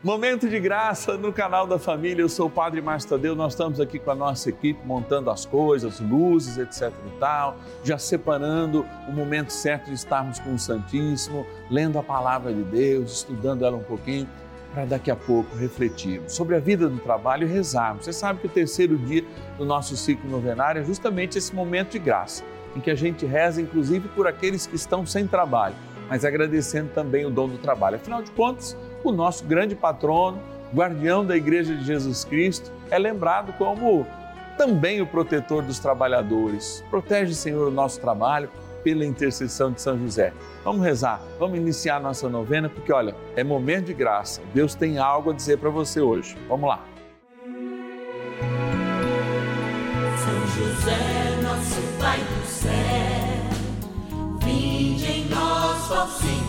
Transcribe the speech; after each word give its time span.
Momento 0.00 0.48
de 0.48 0.60
graça 0.60 1.16
no 1.16 1.32
canal 1.32 1.66
da 1.66 1.76
família. 1.76 2.22
Eu 2.22 2.28
sou 2.28 2.46
o 2.46 2.50
Padre 2.50 2.80
Márcio 2.80 3.10
Tadeu. 3.10 3.34
Nós 3.34 3.54
estamos 3.54 3.80
aqui 3.80 3.98
com 3.98 4.12
a 4.12 4.14
nossa 4.14 4.48
equipe 4.48 4.78
montando 4.86 5.28
as 5.28 5.44
coisas, 5.44 5.98
luzes, 5.98 6.56
etc 6.56 6.92
e 7.04 7.18
tal, 7.18 7.56
já 7.82 7.98
separando 7.98 8.86
o 9.08 9.12
momento 9.12 9.50
certo 9.50 9.86
de 9.86 9.94
estarmos 9.94 10.38
com 10.38 10.54
o 10.54 10.58
Santíssimo, 10.58 11.44
lendo 11.68 11.98
a 11.98 12.02
palavra 12.04 12.54
de 12.54 12.62
Deus, 12.62 13.10
estudando 13.10 13.64
ela 13.64 13.76
um 13.76 13.82
pouquinho, 13.82 14.28
para 14.72 14.84
daqui 14.84 15.10
a 15.10 15.16
pouco 15.16 15.56
refletirmos 15.56 16.32
sobre 16.32 16.54
a 16.54 16.60
vida 16.60 16.88
do 16.88 17.00
trabalho 17.00 17.48
e 17.48 17.50
rezarmos. 17.50 18.04
Você 18.04 18.12
sabe 18.12 18.38
que 18.38 18.46
o 18.46 18.50
terceiro 18.50 18.96
dia 18.98 19.24
do 19.56 19.64
nosso 19.64 19.96
ciclo 19.96 20.30
novenário 20.30 20.80
é 20.80 20.84
justamente 20.84 21.36
esse 21.36 21.52
momento 21.52 21.90
de 21.90 21.98
graça, 21.98 22.44
em 22.76 22.80
que 22.80 22.92
a 22.92 22.94
gente 22.94 23.26
reza, 23.26 23.60
inclusive, 23.60 24.08
por 24.10 24.28
aqueles 24.28 24.64
que 24.64 24.76
estão 24.76 25.04
sem 25.04 25.26
trabalho, 25.26 25.74
mas 26.08 26.24
agradecendo 26.24 26.90
também 26.90 27.26
o 27.26 27.30
dom 27.30 27.48
do 27.48 27.58
trabalho. 27.58 27.96
Afinal 27.96 28.22
de 28.22 28.30
contas, 28.30 28.76
o 29.04 29.12
nosso 29.12 29.44
grande 29.44 29.74
patrono, 29.74 30.38
guardião 30.74 31.24
da 31.24 31.36
Igreja 31.36 31.74
de 31.74 31.84
Jesus 31.84 32.24
Cristo, 32.24 32.70
é 32.90 32.98
lembrado 32.98 33.52
como 33.56 34.06
também 34.56 35.00
o 35.00 35.06
protetor 35.06 35.62
dos 35.62 35.78
trabalhadores. 35.78 36.84
Protege, 36.90 37.34
Senhor, 37.34 37.68
o 37.68 37.70
nosso 37.70 38.00
trabalho 38.00 38.50
pela 38.82 39.04
intercessão 39.04 39.72
de 39.72 39.80
São 39.80 39.98
José. 39.98 40.32
Vamos 40.64 40.82
rezar, 40.84 41.20
vamos 41.38 41.58
iniciar 41.58 42.00
nossa 42.00 42.28
novena, 42.28 42.68
porque 42.68 42.92
olha, 42.92 43.14
é 43.36 43.44
momento 43.44 43.86
de 43.86 43.94
graça. 43.94 44.40
Deus 44.52 44.74
tem 44.74 44.98
algo 44.98 45.30
a 45.30 45.32
dizer 45.32 45.58
para 45.58 45.70
você 45.70 46.00
hoje. 46.00 46.36
Vamos 46.48 46.68
lá. 46.68 46.80
São 50.16 50.46
José, 50.46 51.40
nosso 51.42 51.80
Pai 52.00 52.18
do 52.18 52.46
céu, 52.46 52.70
vinde 54.42 55.06
em 55.06 55.28
nós, 55.28 55.90
ó 55.90 56.06
Senhor 56.06 56.47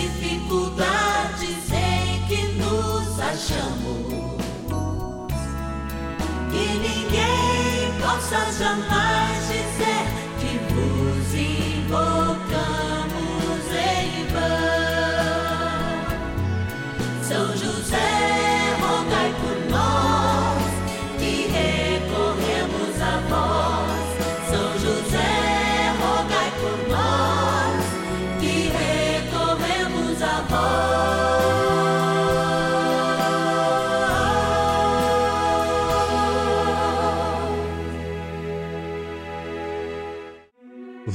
dificuldades 0.00 1.72
em 1.72 2.26
que 2.26 2.42
nos 2.54 3.18
achamos. 3.20 4.06
Que 6.50 6.66
ninguém 6.78 7.92
possa 8.00 8.52
jamais 8.52 9.45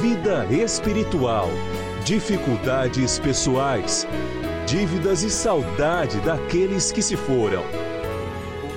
vida 0.00 0.46
espiritual, 0.46 1.48
dificuldades 2.04 3.18
pessoais, 3.18 4.06
dívidas 4.66 5.22
e 5.22 5.30
saudade 5.30 6.18
daqueles 6.20 6.90
que 6.90 7.02
se 7.02 7.14
foram. 7.14 7.62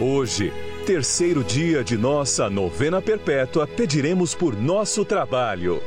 Hoje, 0.02 0.52
terceiro 0.86 1.42
dia 1.42 1.84
de 1.84 1.98
nossa 1.98 2.50
novena 2.50 3.02
perpétua, 3.02 3.66
pediremos 3.66 4.36
por 4.36 4.56
nosso 4.56 5.06
trabalho. 5.06 5.82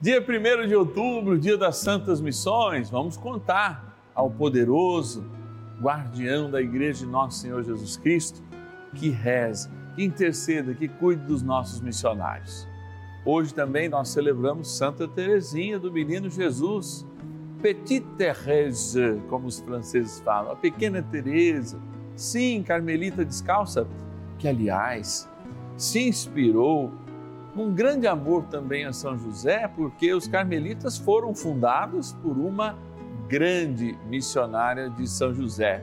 Dia 0.00 0.20
1 0.20 0.66
de 0.66 0.74
outubro, 0.74 1.38
dia 1.38 1.58
das 1.58 1.76
Santas 1.76 2.22
Missões, 2.22 2.88
vamos 2.88 3.18
contar 3.18 4.10
ao 4.14 4.30
poderoso 4.30 5.24
guardião 5.80 6.50
da 6.50 6.62
Igreja 6.62 7.04
de 7.04 7.12
Nosso 7.12 7.40
Senhor 7.40 7.62
Jesus 7.62 7.96
Cristo 7.98 8.42
que 8.94 9.10
reze, 9.10 9.68
que 9.94 10.02
interceda, 10.02 10.72
que 10.72 10.88
cuide 10.88 11.22
dos 11.26 11.42
nossos 11.42 11.80
missionários. 11.80 12.66
Hoje 13.26 13.54
também 13.54 13.88
nós 13.88 14.10
celebramos 14.10 14.76
Santa 14.76 15.08
Teresinha 15.08 15.78
do 15.78 15.90
Menino 15.90 16.28
Jesus, 16.28 17.06
Petite 17.62 18.06
Thérèse, 18.18 19.22
como 19.30 19.46
os 19.46 19.60
franceses 19.60 20.20
falam, 20.20 20.52
a 20.52 20.56
pequena 20.56 21.02
Teresa, 21.02 21.80
sim, 22.14 22.62
Carmelita 22.62 23.24
descalça, 23.24 23.86
que 24.38 24.46
aliás 24.46 25.26
se 25.74 26.06
inspirou 26.06 26.92
um 27.56 27.72
grande 27.72 28.06
amor 28.06 28.44
também 28.44 28.84
a 28.84 28.92
São 28.92 29.16
José, 29.16 29.68
porque 29.68 30.12
os 30.12 30.28
carmelitas 30.28 30.98
foram 30.98 31.34
fundados 31.34 32.12
por 32.12 32.36
uma 32.36 32.76
grande 33.26 33.96
missionária 34.06 34.90
de 34.90 35.08
São 35.08 35.32
José. 35.32 35.82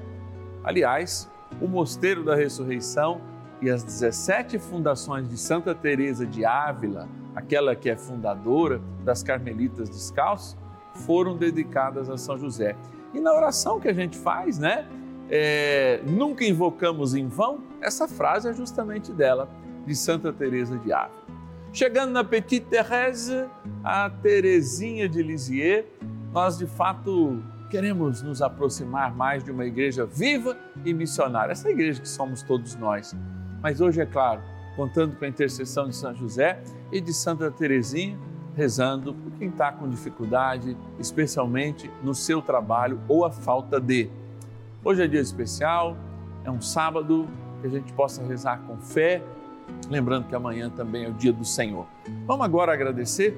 Aliás, 0.64 1.28
o 1.60 1.68
Mosteiro 1.68 2.24
da 2.24 2.36
Ressurreição 2.36 3.20
e 3.62 3.70
as 3.70 3.84
17 3.84 4.58
fundações 4.58 5.30
de 5.30 5.38
Santa 5.38 5.76
Teresa 5.76 6.26
de 6.26 6.44
Ávila, 6.44 7.08
aquela 7.36 7.76
que 7.76 7.90
é 7.90 7.96
fundadora 7.96 8.82
das 9.04 9.22
Carmelitas 9.22 9.90
Descalços, 9.90 10.58
foram 11.06 11.38
dedicadas 11.38 12.10
a 12.10 12.18
São 12.18 12.38
José. 12.38 12.76
E 13.14 13.20
na 13.20 13.34
oração 13.34 13.80
que 13.80 13.88
a 13.88 13.94
gente 13.94 14.18
faz, 14.18 14.58
né? 14.58 14.88
É, 15.30 16.02
nunca 16.06 16.44
invocamos 16.44 17.14
em 17.16 17.28
vão, 17.28 17.64
essa 17.80 18.08
frase 18.08 18.50
é 18.50 18.54
justamente 18.54 19.14
dela, 19.14 19.48
de 19.86 19.96
Santa 19.96 20.34
Teresa 20.34 20.78
de 20.78 20.92
Ávila. 20.92 21.22
Chegando 21.72 22.12
na 22.12 22.24
Petite 22.24 22.66
Thérèse, 22.66 23.48
a 23.82 24.10
Teresinha 24.10 25.08
de 25.08 25.24
Lisieux, 25.24 25.86
nós 26.34 26.58
de 26.58 26.68
fato 26.68 27.42
queremos 27.70 28.22
nos 28.22 28.42
aproximar 28.42 29.16
mais 29.16 29.42
de 29.42 29.52
uma 29.52 29.66
igreja 29.66 30.06
viva 30.06 30.58
e 30.84 30.94
missionária, 30.94 31.54
essa 31.54 31.70
igreja 31.70 32.02
que 32.02 32.10
somos 32.10 32.44
todos 32.44 32.76
nós. 32.76 33.16
Mas 33.62 33.82
hoje, 33.82 34.02
é 34.02 34.06
claro, 34.06 34.42
contando 34.76 35.16
com 35.16 35.26
a 35.26 35.28
intercessão 35.28 35.88
de 35.88 35.96
São 35.96 36.14
José 36.14 36.62
e 36.92 37.00
de 37.00 37.14
Santa 37.14 37.52
Teresinha, 37.52 38.18
rezando 38.56 39.14
por 39.14 39.32
quem 39.34 39.50
está 39.50 39.72
com 39.72 39.88
dificuldade, 39.88 40.76
especialmente 41.00 41.90
no 42.04 42.14
seu 42.14 42.42
trabalho 42.42 43.00
ou 43.08 43.24
a 43.24 43.32
falta 43.32 43.80
de. 43.80 44.10
Hoje 44.84 45.04
é 45.04 45.08
dia 45.08 45.22
especial, 45.22 45.96
é 46.44 46.52
um 46.52 46.62
sábado 46.62 47.28
que 47.62 47.68
a 47.68 47.70
gente 47.70 47.94
possa 47.94 48.24
rezar 48.24 48.60
com 48.68 48.78
fé 48.78 49.22
Lembrando 49.90 50.28
que 50.28 50.36
amanhã 50.36 50.70
também 50.70 51.06
é 51.06 51.10
o 51.10 51.14
dia 51.14 51.34
do 51.34 51.46
Senhor. 51.46 51.86
Vamos 52.26 52.46
agora 52.46 52.74
agradecer, 52.74 53.38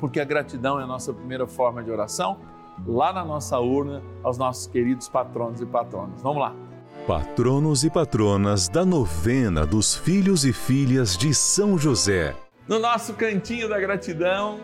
porque 0.00 0.20
a 0.20 0.24
gratidão 0.24 0.78
é 0.78 0.84
a 0.84 0.86
nossa 0.86 1.12
primeira 1.12 1.46
forma 1.46 1.82
de 1.82 1.90
oração, 1.90 2.38
lá 2.86 3.12
na 3.12 3.24
nossa 3.24 3.58
urna, 3.58 4.02
aos 4.22 4.38
nossos 4.38 4.66
queridos 4.66 5.08
patronos 5.08 5.60
e 5.60 5.66
patronas. 5.66 6.20
Vamos 6.22 6.40
lá. 6.40 6.54
Patronos 7.08 7.84
e 7.84 7.90
patronas 7.90 8.68
da 8.68 8.84
novena 8.84 9.64
dos 9.64 9.96
filhos 9.96 10.44
e 10.44 10.52
filhas 10.52 11.16
de 11.16 11.32
São 11.32 11.78
José. 11.78 12.36
No 12.68 12.78
nosso 12.78 13.14
cantinho 13.14 13.66
da 13.66 13.80
gratidão, 13.80 14.60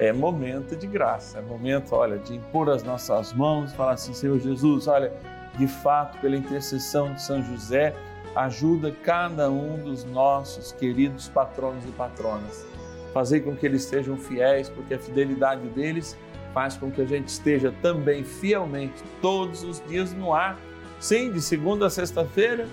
é 0.00 0.12
momento 0.12 0.74
de 0.74 0.88
graça, 0.88 1.38
é 1.38 1.42
momento, 1.42 1.94
olha, 1.94 2.18
de 2.18 2.34
impor 2.34 2.68
as 2.68 2.82
nossas 2.82 3.32
mãos, 3.32 3.72
falar 3.74 3.92
assim, 3.92 4.12
Senhor 4.12 4.40
Jesus, 4.40 4.88
olha, 4.88 5.12
de 5.56 5.68
fato, 5.68 6.18
pela 6.18 6.34
intercessão 6.34 7.14
de 7.14 7.22
São 7.22 7.40
José, 7.44 7.94
ajuda 8.34 8.90
cada 8.90 9.48
um 9.48 9.80
dos 9.84 10.02
nossos 10.02 10.72
queridos 10.72 11.28
patronos 11.28 11.84
e 11.84 11.92
patronas. 11.92 12.66
Fazer 13.12 13.42
com 13.42 13.54
que 13.54 13.64
eles 13.64 13.84
sejam 13.84 14.16
fiéis, 14.16 14.68
porque 14.68 14.94
a 14.94 14.98
fidelidade 14.98 15.68
deles 15.68 16.18
faz 16.52 16.76
com 16.76 16.90
que 16.90 17.02
a 17.02 17.06
gente 17.06 17.28
esteja 17.28 17.72
também 17.80 18.24
fielmente 18.24 19.00
todos 19.22 19.62
os 19.62 19.80
dias 19.86 20.12
no 20.12 20.34
ar. 20.34 20.58
Sim, 21.04 21.30
de 21.30 21.42
segunda 21.42 21.88
a 21.88 21.90
sexta-feira, 21.90 22.66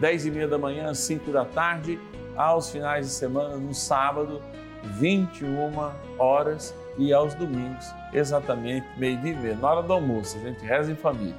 dez 0.00 0.24
e 0.24 0.30
meia 0.30 0.48
da 0.48 0.56
manhã, 0.56 0.94
cinco 0.94 1.30
da 1.30 1.44
tarde, 1.44 2.00
aos 2.34 2.70
finais 2.70 3.04
de 3.04 3.12
semana, 3.12 3.58
no 3.58 3.74
sábado, 3.74 4.40
21 4.84 5.92
horas 6.18 6.74
e 6.96 7.12
aos 7.12 7.34
domingos, 7.34 7.84
exatamente 8.10 8.86
meio-dia 8.96 9.32
e 9.32 9.36
meia, 9.36 9.54
na 9.56 9.70
hora 9.70 9.82
do 9.82 9.92
almoço. 9.92 10.38
A 10.38 10.40
gente 10.40 10.64
reza 10.64 10.92
em 10.92 10.94
família. 10.94 11.36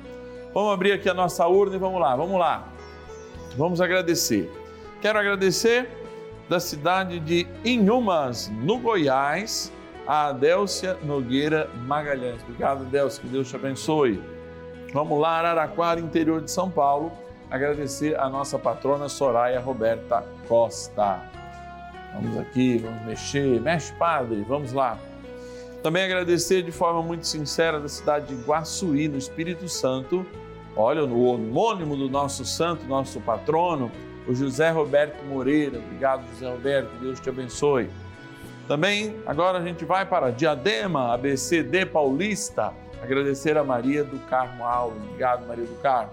Vamos 0.53 0.71
abrir 0.71 0.91
aqui 0.91 1.09
a 1.09 1.15
nossa 1.15 1.47
urna 1.47 1.77
e 1.77 1.79
vamos 1.79 1.99
lá, 1.99 2.15
vamos 2.15 2.39
lá. 2.39 2.69
Vamos 3.57 3.81
agradecer. 3.81 4.47
Quero 5.01 5.17
agradecer 5.17 5.89
da 6.47 6.59
cidade 6.59 7.19
de 7.21 7.47
Inhumas, 7.65 8.51
no 8.61 8.77
Goiás, 8.77 9.73
a 10.05 10.27
Adélcia 10.27 10.95
Nogueira 11.01 11.67
Magalhães. 11.87 12.43
Obrigado, 12.43 12.83
Adélcia, 12.83 13.19
que 13.23 13.29
Deus 13.29 13.49
te 13.49 13.55
abençoe. 13.55 14.34
Vamos 14.93 15.19
lá, 15.19 15.39
Araraquara, 15.39 15.99
interior 15.99 16.41
de 16.41 16.49
São 16.49 16.69
Paulo, 16.69 17.11
agradecer 17.49 18.17
a 18.19 18.29
nossa 18.29 18.57
patrona 18.57 19.09
Soraya 19.09 19.59
Roberta 19.59 20.23
Costa. 20.47 21.21
Vamos 22.13 22.37
aqui, 22.37 22.77
vamos 22.77 23.05
mexer, 23.05 23.59
mexe 23.59 23.93
padre, 23.93 24.45
vamos 24.47 24.71
lá. 24.71 24.97
Também 25.83 26.03
agradecer 26.03 26.63
de 26.63 26.71
forma 26.71 27.03
muito 27.03 27.27
sincera 27.27 27.79
da 27.79 27.87
cidade 27.87 28.33
de 28.33 28.41
Guaçuí, 28.43 29.07
no 29.07 29.17
Espírito 29.17 29.67
Santo. 29.67 30.25
Olha, 30.75 31.03
o 31.03 31.25
homônimo 31.25 31.95
do 31.95 32.09
nosso 32.09 32.43
santo, 32.43 32.85
nosso 32.85 33.19
patrono, 33.21 33.91
o 34.27 34.33
José 34.33 34.71
Roberto 34.71 35.23
Moreira. 35.25 35.77
Obrigado, 35.77 36.25
José 36.33 36.49
Roberto, 36.49 36.89
Deus 36.99 37.19
te 37.19 37.29
abençoe. 37.29 37.89
Também 38.67 39.15
agora 39.25 39.59
a 39.59 39.61
gente 39.61 39.85
vai 39.85 40.05
para 40.05 40.31
Diadema, 40.31 41.13
ABCD 41.13 41.85
Paulista, 41.85 42.73
agradecer 43.01 43.57
a 43.57 43.63
Maria 43.63 44.03
do 44.03 44.19
Carmo 44.27 44.63
Alves. 44.63 45.01
Obrigado, 45.03 45.47
Maria 45.47 45.65
do 45.65 45.75
Carmo. 45.81 46.11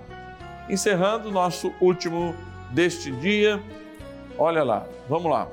Encerrando 0.68 1.28
o 1.28 1.32
nosso 1.32 1.72
último 1.80 2.34
deste 2.70 3.10
dia, 3.10 3.60
olha 4.38 4.62
lá, 4.62 4.86
vamos 5.08 5.30
lá. 5.30 5.48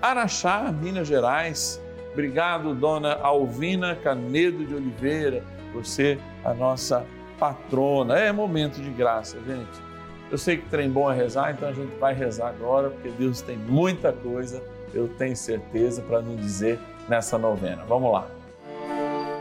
Araxá, 0.00 0.72
Minas 0.72 1.06
Gerais. 1.06 1.80
Obrigado, 2.12 2.74
dona 2.74 3.14
Alvina 3.22 3.94
Canedo 3.94 4.64
de 4.64 4.74
Oliveira, 4.74 5.44
por 5.72 5.84
ser 5.84 6.18
a 6.44 6.52
nossa 6.52 7.06
patrona. 7.38 8.18
É 8.18 8.32
momento 8.32 8.80
de 8.80 8.90
graça, 8.90 9.38
gente. 9.46 9.90
Eu 10.30 10.38
sei 10.38 10.58
que 10.58 10.68
trem 10.68 10.88
bom 10.90 11.10
é 11.10 11.14
rezar, 11.14 11.52
então 11.52 11.68
a 11.68 11.72
gente 11.72 11.94
vai 11.98 12.14
rezar 12.14 12.48
agora, 12.48 12.90
porque 12.90 13.10
Deus 13.10 13.42
tem 13.42 13.56
muita 13.56 14.12
coisa, 14.12 14.62
eu 14.94 15.08
tenho 15.08 15.36
certeza, 15.36 16.02
para 16.02 16.20
nos 16.20 16.40
dizer 16.40 16.78
nessa 17.08 17.36
novena. 17.36 17.84
Vamos 17.86 18.12
lá. 18.12 18.26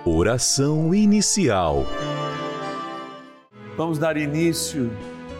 Oração 0.05 0.95
inicial. 0.95 1.85
Vamos 3.75 3.99
dar 3.99 4.15
início 4.15 4.89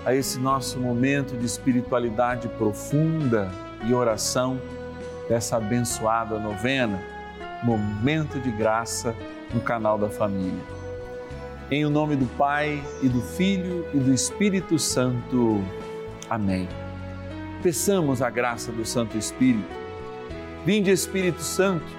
a 0.06 0.14
esse 0.14 0.38
nosso 0.38 0.78
momento 0.78 1.38
de 1.38 1.46
espiritualidade 1.46 2.50
profunda 2.50 3.50
e 3.88 3.94
oração 3.94 4.60
dessa 5.30 5.56
abençoada 5.56 6.38
novena, 6.38 7.02
Momento 7.64 8.38
de 8.38 8.52
Graça 8.52 9.16
no 9.54 9.62
canal 9.62 9.98
da 9.98 10.10
Família. 10.10 10.62
Em 11.72 11.86
o 11.86 11.90
nome 11.90 12.18
do 12.18 12.26
Pai 12.38 12.84
e 13.02 13.08
do 13.08 13.22
Filho 13.22 13.88
e 13.94 13.98
do 13.98 14.14
Espírito 14.14 14.78
Santo. 14.78 15.64
Amém. 16.30 16.68
Peçamos 17.64 18.22
a 18.22 18.30
graça 18.30 18.74
do 18.74 18.86
Santo 18.86 19.18
Espírito. 19.18 19.80
Vinde, 20.66 20.92
Espírito 20.92 21.42
Santo, 21.42 21.99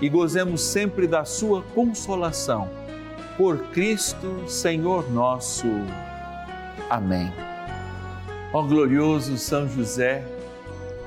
e 0.00 0.08
gozemos 0.08 0.60
sempre 0.60 1.06
da 1.06 1.24
sua 1.24 1.62
consolação. 1.74 2.68
Por 3.36 3.58
Cristo, 3.70 4.44
Senhor 4.48 5.10
nosso. 5.10 5.66
Amém. 6.90 7.32
Ó 8.52 8.62
glorioso 8.62 9.36
São 9.36 9.68
José, 9.68 10.24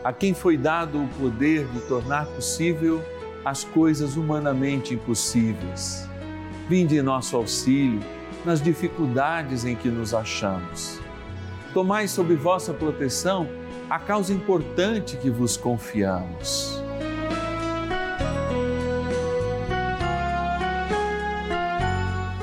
a 0.03 0.13
quem 0.13 0.33
foi 0.33 0.57
dado 0.57 1.03
o 1.03 1.07
poder 1.19 1.65
de 1.67 1.79
tornar 1.81 2.25
possível 2.27 3.03
as 3.43 3.63
coisas 3.63 4.15
humanamente 4.15 4.93
impossíveis. 4.93 6.07
Vinde 6.69 6.97
em 6.97 7.01
nosso 7.01 7.35
auxílio 7.35 7.99
nas 8.45 8.61
dificuldades 8.61 9.65
em 9.65 9.75
que 9.75 9.89
nos 9.89 10.13
achamos. 10.13 10.99
Tomai 11.73 12.07
sob 12.07 12.35
vossa 12.35 12.73
proteção 12.73 13.47
a 13.89 13.99
causa 13.99 14.33
importante 14.33 15.17
que 15.17 15.29
vos 15.29 15.57
confiamos. 15.57 16.80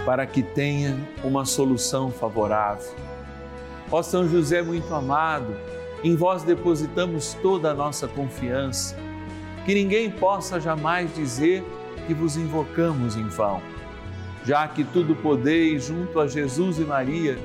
Para 0.09 0.25
que 0.25 0.43
tenha 0.43 0.99
uma 1.23 1.45
solução 1.45 2.11
favorável. 2.11 2.95
Ó 3.91 4.03
São 4.03 4.27
José 4.27 4.63
muito 4.63 4.95
amado, 4.95 5.55
em 6.03 6.17
vós 6.17 6.43
depositamos 6.43 7.35
toda 7.43 7.73
a 7.73 7.75
nossa 7.75 8.09
confiança 8.09 8.97
que 9.67 9.75
ninguém 9.75 10.11
possa 10.11 10.59
jamais 10.59 11.15
dizer 11.15 11.63
que 12.07 12.15
vos 12.15 12.39
invocamos 12.39 13.17
em 13.17 13.29
vão. 13.29 13.61
Já 14.47 14.67
que 14.67 14.83
tudo 14.83 15.15
podeis 15.15 15.85
junto 15.85 16.19
a 16.21 16.27
Jesus 16.27 16.79
e 16.79 16.85
Maria, 16.85 17.39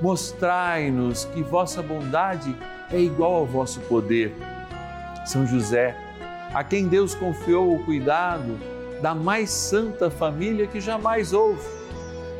mostrai-nos 0.00 1.26
que 1.26 1.40
vossa 1.40 1.80
bondade 1.80 2.52
é 2.90 2.98
igual 2.98 3.34
ao 3.34 3.46
vosso 3.46 3.78
poder. 3.82 4.34
São 5.24 5.46
José, 5.46 5.96
a 6.52 6.64
quem 6.64 6.88
Deus 6.88 7.14
confiou 7.14 7.72
o 7.72 7.84
cuidado 7.84 8.58
da 9.00 9.14
mais 9.14 9.50
santa 9.50 10.10
família 10.10 10.66
que 10.66 10.80
jamais 10.80 11.32
houve. 11.32 11.81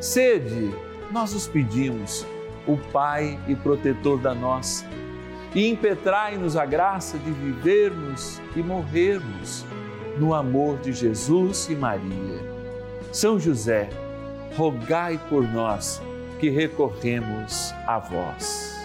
Sede, 0.03 0.75
nós 1.13 1.33
os 1.33 1.47
pedimos, 1.47 2.27
o 2.67 2.75
Pai 2.91 3.39
e 3.47 3.55
protetor 3.55 4.19
da 4.19 4.35
nossa 4.35 4.85
e 5.55 5.69
impetrai-nos 5.69 6.57
a 6.57 6.65
graça 6.65 7.17
de 7.17 7.31
vivermos 7.31 8.41
e 8.53 8.61
morrermos 8.61 9.65
no 10.19 10.33
amor 10.33 10.77
de 10.79 10.91
Jesus 10.91 11.69
e 11.69 11.75
Maria. 11.75 12.37
São 13.13 13.39
José, 13.39 13.89
rogai 14.57 15.17
por 15.29 15.41
nós 15.49 16.01
que 16.37 16.49
recorremos 16.49 17.73
a 17.87 17.97
vós. 17.97 18.75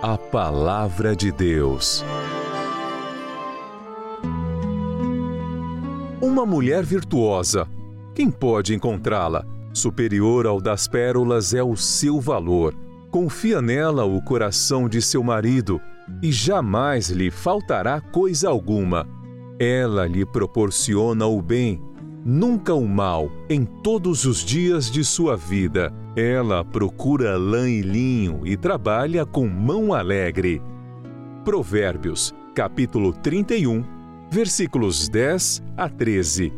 A 0.00 0.16
Palavra 0.16 1.16
de 1.16 1.32
Deus. 1.32 2.04
Uma 6.22 6.46
mulher 6.46 6.84
virtuosa, 6.84 7.66
quem 8.14 8.30
pode 8.30 8.74
encontrá-la? 8.74 9.44
Superior 9.72 10.46
ao 10.46 10.60
das 10.60 10.88
pérolas 10.88 11.54
é 11.54 11.62
o 11.62 11.76
seu 11.76 12.20
valor 12.20 12.74
confia 13.10 13.60
nela 13.60 14.04
o 14.04 14.22
coração 14.22 14.88
de 14.88 15.02
seu 15.02 15.22
marido 15.22 15.80
e 16.22 16.30
jamais 16.30 17.10
lhe 17.10 17.30
faltará 17.30 18.00
coisa 18.00 18.48
alguma. 18.48 19.06
Ela 19.58 20.06
lhe 20.06 20.24
proporciona 20.24 21.26
o 21.26 21.42
bem, 21.42 21.82
nunca 22.24 22.72
o 22.72 22.86
mal, 22.86 23.30
em 23.48 23.64
todos 23.64 24.24
os 24.24 24.44
dias 24.44 24.90
de 24.90 25.04
sua 25.04 25.36
vida. 25.36 25.92
Ela 26.16 26.64
procura 26.64 27.36
lã 27.36 27.68
e 27.68 27.82
linho 27.82 28.40
e 28.44 28.56
trabalha 28.56 29.26
com 29.26 29.46
mão 29.46 29.92
alegre. 29.92 30.62
Provérbios, 31.44 32.32
capítulo 32.54 33.12
31, 33.12 33.84
versículos 34.30 35.08
10 35.08 35.62
a 35.76 35.88
13. 35.88 36.52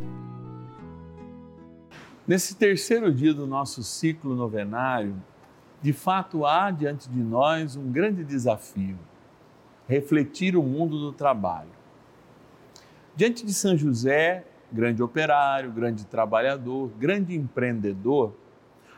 Nesse 2.26 2.54
terceiro 2.54 3.12
dia 3.12 3.34
do 3.34 3.48
nosso 3.48 3.82
ciclo 3.82 4.36
novenário, 4.36 5.16
de 5.80 5.92
fato 5.92 6.46
há 6.46 6.70
diante 6.70 7.08
de 7.08 7.18
nós 7.18 7.74
um 7.74 7.90
grande 7.90 8.22
desafio: 8.22 8.96
refletir 9.88 10.56
o 10.56 10.62
mundo 10.62 11.00
do 11.00 11.12
trabalho. 11.12 11.70
Diante 13.16 13.44
de 13.44 13.52
São 13.52 13.76
José, 13.76 14.46
grande 14.70 15.02
operário, 15.02 15.72
grande 15.72 16.06
trabalhador, 16.06 16.90
grande 16.96 17.34
empreendedor, 17.34 18.32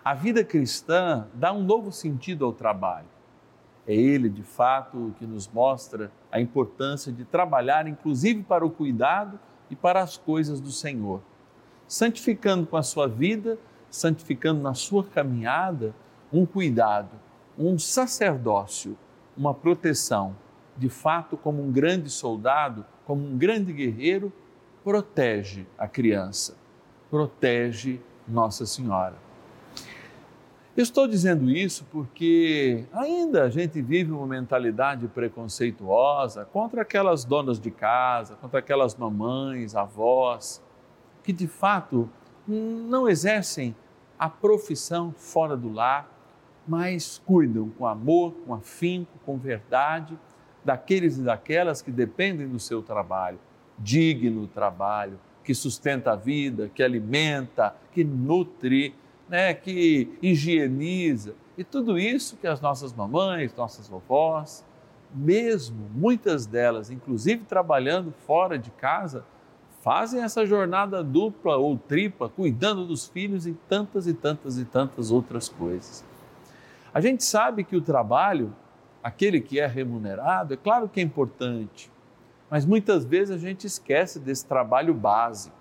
a 0.04 0.12
vida 0.12 0.44
cristã 0.44 1.26
dá 1.32 1.50
um 1.50 1.62
novo 1.62 1.90
sentido 1.90 2.44
ao 2.44 2.52
trabalho. 2.52 3.08
É 3.86 3.94
ele, 3.94 4.28
de 4.28 4.42
fato, 4.42 5.14
que 5.18 5.26
nos 5.26 5.48
mostra 5.48 6.12
a 6.30 6.38
importância 6.40 7.10
de 7.10 7.24
trabalhar, 7.24 7.86
inclusive 7.86 8.42
para 8.42 8.66
o 8.66 8.70
cuidado 8.70 9.40
e 9.70 9.74
para 9.74 10.02
as 10.02 10.18
coisas 10.18 10.60
do 10.60 10.70
Senhor, 10.70 11.22
santificando 11.86 12.66
com 12.66 12.76
a 12.76 12.82
sua 12.82 13.06
vida, 13.06 13.58
santificando 13.90 14.60
na 14.60 14.74
sua 14.74 15.04
caminhada 15.04 15.94
um 16.32 16.44
cuidado, 16.44 17.10
um 17.58 17.78
sacerdócio, 17.78 18.96
uma 19.36 19.54
proteção, 19.54 20.36
de 20.76 20.88
fato, 20.88 21.36
como 21.36 21.62
um 21.62 21.70
grande 21.70 22.10
soldado, 22.10 22.84
como 23.06 23.24
um 23.24 23.38
grande 23.38 23.72
guerreiro, 23.72 24.32
protege 24.82 25.66
a 25.78 25.86
criança, 25.86 26.56
protege 27.10 28.00
Nossa 28.26 28.66
Senhora. 28.66 29.24
Eu 30.76 30.82
estou 30.82 31.06
dizendo 31.06 31.48
isso 31.48 31.86
porque 31.92 32.84
ainda 32.92 33.44
a 33.44 33.48
gente 33.48 33.80
vive 33.80 34.10
uma 34.10 34.26
mentalidade 34.26 35.06
preconceituosa 35.06 36.44
contra 36.46 36.82
aquelas 36.82 37.24
donas 37.24 37.60
de 37.60 37.70
casa, 37.70 38.34
contra 38.34 38.58
aquelas 38.58 38.96
mamães, 38.96 39.76
avós, 39.76 40.60
que 41.24 41.32
de 41.32 41.48
fato 41.48 42.08
não 42.46 43.08
exercem 43.08 43.74
a 44.18 44.28
profissão 44.28 45.12
fora 45.16 45.56
do 45.56 45.72
lar, 45.72 46.08
mas 46.68 47.20
cuidam 47.26 47.70
com 47.70 47.86
amor, 47.86 48.32
com 48.46 48.54
afinco, 48.54 49.18
com 49.24 49.36
verdade 49.36 50.16
daqueles 50.64 51.18
e 51.18 51.22
daquelas 51.22 51.82
que 51.82 51.90
dependem 51.90 52.48
do 52.48 52.58
seu 52.58 52.82
trabalho, 52.82 53.38
digno 53.78 54.46
trabalho, 54.46 55.18
que 55.42 55.54
sustenta 55.54 56.12
a 56.12 56.16
vida, 56.16 56.70
que 56.74 56.82
alimenta, 56.82 57.74
que 57.92 58.02
nutre, 58.02 58.94
né, 59.28 59.52
que 59.52 60.16
higieniza. 60.22 61.34
E 61.56 61.62
tudo 61.62 61.98
isso 61.98 62.36
que 62.36 62.46
as 62.46 62.60
nossas 62.60 62.94
mamães, 62.94 63.54
nossas 63.54 63.88
vovós, 63.88 64.64
mesmo 65.14 65.88
muitas 65.94 66.46
delas, 66.46 66.90
inclusive 66.90 67.44
trabalhando 67.44 68.12
fora 68.26 68.58
de 68.58 68.70
casa, 68.70 69.24
fazem 69.84 70.22
essa 70.22 70.46
jornada 70.46 71.04
dupla 71.04 71.58
ou 71.58 71.76
tripla, 71.76 72.30
cuidando 72.30 72.86
dos 72.86 73.06
filhos 73.06 73.46
e 73.46 73.52
tantas 73.68 74.06
e 74.06 74.14
tantas 74.14 74.58
e 74.58 74.64
tantas 74.64 75.10
outras 75.10 75.46
coisas. 75.46 76.02
A 76.92 77.02
gente 77.02 77.22
sabe 77.22 77.62
que 77.62 77.76
o 77.76 77.82
trabalho, 77.82 78.56
aquele 79.02 79.42
que 79.42 79.60
é 79.60 79.66
remunerado, 79.66 80.54
é 80.54 80.56
claro 80.56 80.88
que 80.88 81.00
é 81.00 81.02
importante, 81.02 81.92
mas 82.48 82.64
muitas 82.64 83.04
vezes 83.04 83.34
a 83.34 83.38
gente 83.38 83.66
esquece 83.66 84.18
desse 84.18 84.46
trabalho 84.46 84.94
básico, 84.94 85.54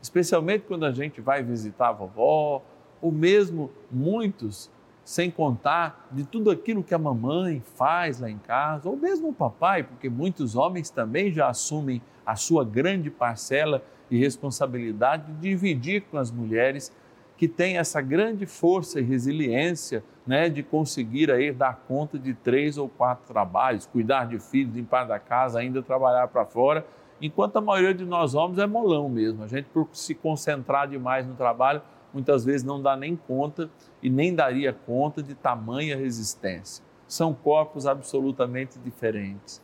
especialmente 0.00 0.64
quando 0.66 0.86
a 0.86 0.92
gente 0.92 1.20
vai 1.20 1.42
visitar 1.42 1.88
a 1.88 1.92
vovó, 1.92 2.62
ou 3.02 3.12
mesmo 3.12 3.70
muitos 3.90 4.70
sem 5.10 5.28
contar 5.28 6.06
de 6.12 6.22
tudo 6.22 6.52
aquilo 6.52 6.84
que 6.84 6.94
a 6.94 6.98
mamãe 6.98 7.60
faz 7.74 8.20
lá 8.20 8.30
em 8.30 8.38
casa, 8.38 8.88
ou 8.88 8.96
mesmo 8.96 9.30
o 9.30 9.32
papai, 9.32 9.82
porque 9.82 10.08
muitos 10.08 10.54
homens 10.54 10.88
também 10.88 11.32
já 11.32 11.48
assumem 11.48 12.00
a 12.24 12.36
sua 12.36 12.64
grande 12.64 13.10
parcela 13.10 13.82
e 14.08 14.16
responsabilidade 14.16 15.32
de 15.32 15.40
dividir 15.40 16.02
com 16.02 16.16
as 16.16 16.30
mulheres 16.30 16.94
que 17.36 17.48
têm 17.48 17.76
essa 17.76 18.00
grande 18.00 18.46
força 18.46 19.00
e 19.00 19.02
resiliência 19.02 20.04
né, 20.24 20.48
de 20.48 20.62
conseguir 20.62 21.28
aí 21.32 21.50
dar 21.50 21.82
conta 21.88 22.16
de 22.16 22.32
três 22.32 22.78
ou 22.78 22.88
quatro 22.88 23.26
trabalhos, 23.26 23.86
cuidar 23.86 24.28
de 24.28 24.38
filhos, 24.38 24.76
limpar 24.76 25.08
da 25.08 25.18
casa, 25.18 25.58
ainda 25.58 25.82
trabalhar 25.82 26.28
para 26.28 26.46
fora, 26.46 26.86
enquanto 27.20 27.56
a 27.56 27.60
maioria 27.60 27.94
de 27.94 28.04
nós 28.04 28.36
homens 28.36 28.60
é 28.60 28.66
molão 28.66 29.08
mesmo. 29.08 29.42
A 29.42 29.48
gente, 29.48 29.64
por 29.74 29.88
se 29.92 30.14
concentrar 30.14 30.86
demais 30.86 31.26
no 31.26 31.34
trabalho, 31.34 31.82
muitas 32.12 32.44
vezes 32.44 32.64
não 32.64 32.80
dá 32.80 32.96
nem 32.96 33.16
conta 33.16 33.70
e 34.02 34.10
nem 34.10 34.34
daria 34.34 34.72
conta 34.72 35.22
de 35.22 35.34
tamanha 35.34 35.96
resistência. 35.96 36.84
São 37.06 37.34
corpos 37.34 37.86
absolutamente 37.86 38.78
diferentes. 38.78 39.62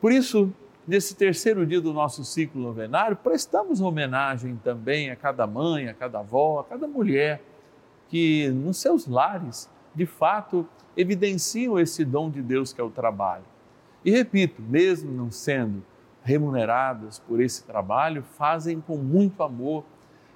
Por 0.00 0.10
isso, 0.10 0.52
nesse 0.86 1.14
terceiro 1.14 1.66
dia 1.66 1.80
do 1.80 1.92
nosso 1.92 2.24
ciclo 2.24 2.60
novenário, 2.60 3.16
prestamos 3.16 3.80
homenagem 3.80 4.56
também 4.64 5.10
a 5.10 5.16
cada 5.16 5.46
mãe, 5.46 5.88
a 5.88 5.94
cada 5.94 6.20
avó, 6.20 6.60
a 6.60 6.64
cada 6.64 6.86
mulher 6.86 7.42
que 8.08 8.48
nos 8.50 8.78
seus 8.78 9.06
lares, 9.06 9.70
de 9.94 10.06
fato, 10.06 10.66
evidenciam 10.96 11.78
esse 11.78 12.04
dom 12.04 12.30
de 12.30 12.42
Deus 12.42 12.72
que 12.72 12.80
é 12.80 12.84
o 12.84 12.90
trabalho. 12.90 13.44
E 14.04 14.10
repito, 14.10 14.60
mesmo 14.60 15.12
não 15.12 15.30
sendo 15.30 15.82
remuneradas 16.22 17.18
por 17.18 17.40
esse 17.40 17.64
trabalho, 17.64 18.22
fazem 18.22 18.80
com 18.80 18.96
muito 18.96 19.42
amor 19.42 19.84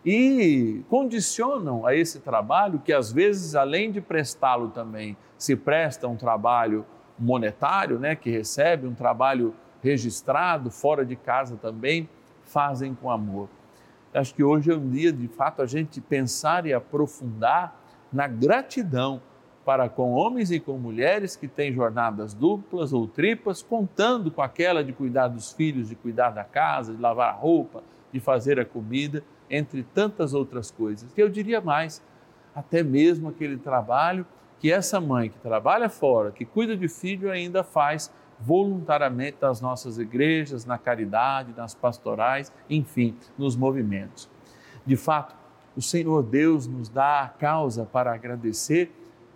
e 0.08 0.84
condicionam 0.88 1.84
a 1.84 1.92
esse 1.92 2.20
trabalho, 2.20 2.78
que 2.78 2.92
às 2.92 3.10
vezes, 3.10 3.56
além 3.56 3.90
de 3.90 4.00
prestá-lo 4.00 4.68
também, 4.68 5.16
se 5.36 5.56
presta 5.56 6.06
um 6.06 6.14
trabalho 6.14 6.86
monetário, 7.18 7.98
né, 7.98 8.14
que 8.14 8.30
recebe 8.30 8.86
um 8.86 8.94
trabalho 8.94 9.52
registrado 9.82 10.70
fora 10.70 11.04
de 11.04 11.16
casa 11.16 11.56
também, 11.56 12.08
fazem 12.44 12.94
com 12.94 13.10
amor. 13.10 13.48
Acho 14.14 14.32
que 14.32 14.44
hoje 14.44 14.70
é 14.70 14.76
um 14.76 14.88
dia 14.88 15.12
de 15.12 15.26
fato 15.26 15.60
a 15.60 15.66
gente 15.66 16.00
pensar 16.00 16.66
e 16.66 16.72
aprofundar 16.72 17.76
na 18.12 18.28
gratidão 18.28 19.20
para 19.64 19.88
com 19.88 20.12
homens 20.12 20.52
e 20.52 20.60
com 20.60 20.78
mulheres 20.78 21.34
que 21.34 21.48
têm 21.48 21.72
jornadas 21.72 22.32
duplas 22.32 22.92
ou 22.92 23.08
triplas, 23.08 23.60
contando 23.60 24.30
com 24.30 24.40
aquela 24.40 24.84
de 24.84 24.92
cuidar 24.92 25.26
dos 25.26 25.50
filhos, 25.50 25.88
de 25.88 25.96
cuidar 25.96 26.30
da 26.30 26.44
casa, 26.44 26.94
de 26.94 27.02
lavar 27.02 27.30
a 27.30 27.36
roupa, 27.36 27.82
de 28.12 28.20
fazer 28.20 28.60
a 28.60 28.64
comida 28.64 29.24
entre 29.50 29.82
tantas 29.82 30.34
outras 30.34 30.70
coisas. 30.70 31.12
Que 31.12 31.22
eu 31.22 31.28
diria 31.28 31.60
mais, 31.60 32.02
até 32.54 32.82
mesmo 32.82 33.28
aquele 33.28 33.56
trabalho 33.56 34.26
que 34.58 34.72
essa 34.72 35.00
mãe 35.00 35.28
que 35.28 35.38
trabalha 35.38 35.88
fora, 35.88 36.30
que 36.30 36.44
cuida 36.44 36.76
de 36.76 36.88
filho, 36.88 37.30
ainda 37.30 37.62
faz 37.62 38.10
voluntariamente 38.40 39.38
nas 39.40 39.60
nossas 39.60 39.98
igrejas, 39.98 40.64
na 40.64 40.78
caridade, 40.78 41.54
nas 41.56 41.74
pastorais, 41.74 42.52
enfim, 42.68 43.14
nos 43.36 43.56
movimentos. 43.56 44.28
De 44.84 44.96
fato, 44.96 45.34
o 45.76 45.82
Senhor 45.82 46.22
Deus 46.22 46.66
nos 46.66 46.88
dá 46.88 47.22
a 47.22 47.28
causa 47.28 47.84
para 47.84 48.12
agradecer 48.12 48.90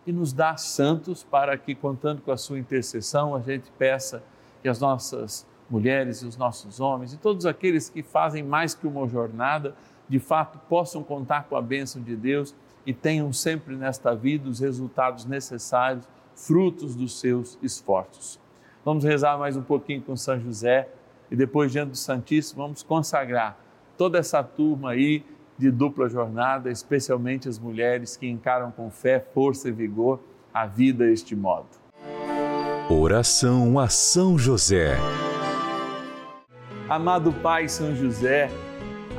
e 0.06 0.12
nos 0.12 0.32
dá 0.32 0.56
santos 0.56 1.22
para 1.22 1.56
que, 1.56 1.74
contando 1.74 2.22
com 2.22 2.32
a 2.32 2.36
sua 2.36 2.58
intercessão, 2.58 3.34
a 3.34 3.40
gente 3.40 3.70
peça 3.78 4.22
que 4.62 4.68
as 4.68 4.80
nossas 4.80 5.46
mulheres 5.68 6.22
e 6.22 6.26
os 6.26 6.36
nossos 6.36 6.80
homens 6.80 7.12
e 7.12 7.16
todos 7.16 7.46
aqueles 7.46 7.88
que 7.88 8.02
fazem 8.02 8.42
mais 8.42 8.74
que 8.74 8.86
uma 8.86 9.06
jornada 9.06 9.74
de 10.10 10.18
fato 10.18 10.58
possam 10.68 11.04
contar 11.04 11.44
com 11.44 11.54
a 11.54 11.62
bênção 11.62 12.02
de 12.02 12.16
Deus 12.16 12.52
e 12.84 12.92
tenham 12.92 13.32
sempre 13.32 13.76
nesta 13.76 14.12
vida 14.12 14.48
os 14.48 14.58
resultados 14.58 15.24
necessários, 15.24 16.06
frutos 16.34 16.96
dos 16.96 17.20
seus 17.20 17.56
esforços. 17.62 18.40
Vamos 18.84 19.04
rezar 19.04 19.38
mais 19.38 19.56
um 19.56 19.62
pouquinho 19.62 20.02
com 20.02 20.16
São 20.16 20.40
José 20.40 20.88
e 21.30 21.36
depois, 21.36 21.70
diante 21.70 21.90
do 21.90 21.96
Santíssimo, 21.96 22.62
vamos 22.62 22.82
consagrar 22.82 23.56
toda 23.96 24.18
essa 24.18 24.42
turma 24.42 24.90
aí 24.90 25.24
de 25.56 25.70
dupla 25.70 26.08
jornada, 26.08 26.70
especialmente 26.70 27.48
as 27.48 27.58
mulheres 27.58 28.16
que 28.16 28.26
encaram 28.28 28.72
com 28.72 28.90
fé, 28.90 29.24
força 29.32 29.68
e 29.68 29.72
vigor 29.72 30.18
a 30.52 30.66
vida 30.66 31.06
deste 31.06 31.36
modo. 31.36 31.68
Oração 32.88 33.78
a 33.78 33.88
São 33.88 34.36
José. 34.36 34.96
Amado 36.88 37.32
Pai 37.32 37.68
São 37.68 37.94
José, 37.94 38.50